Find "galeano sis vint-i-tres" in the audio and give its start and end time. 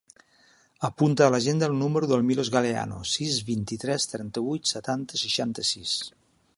2.57-4.11